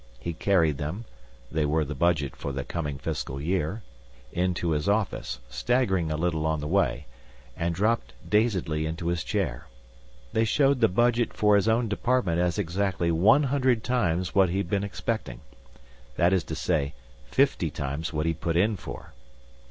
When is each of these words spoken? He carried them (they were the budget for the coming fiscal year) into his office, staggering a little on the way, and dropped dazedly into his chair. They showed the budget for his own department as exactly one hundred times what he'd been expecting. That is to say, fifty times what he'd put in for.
He 0.19 0.33
carried 0.33 0.79
them 0.79 1.05
(they 1.51 1.63
were 1.63 1.85
the 1.85 1.93
budget 1.93 2.35
for 2.35 2.51
the 2.51 2.63
coming 2.63 2.97
fiscal 2.97 3.39
year) 3.39 3.83
into 4.33 4.71
his 4.71 4.89
office, 4.89 5.39
staggering 5.47 6.09
a 6.11 6.17
little 6.17 6.47
on 6.47 6.59
the 6.59 6.67
way, 6.67 7.05
and 7.55 7.75
dropped 7.75 8.13
dazedly 8.27 8.87
into 8.87 9.09
his 9.09 9.23
chair. 9.23 9.67
They 10.33 10.43
showed 10.43 10.79
the 10.81 10.87
budget 10.87 11.33
for 11.35 11.55
his 11.55 11.67
own 11.67 11.87
department 11.87 12.39
as 12.39 12.57
exactly 12.57 13.11
one 13.11 13.43
hundred 13.43 13.83
times 13.83 14.33
what 14.33 14.49
he'd 14.49 14.71
been 14.71 14.83
expecting. 14.83 15.41
That 16.15 16.33
is 16.33 16.43
to 16.45 16.55
say, 16.55 16.95
fifty 17.25 17.69
times 17.69 18.11
what 18.11 18.25
he'd 18.25 18.41
put 18.41 18.57
in 18.57 18.77
for. 18.77 19.13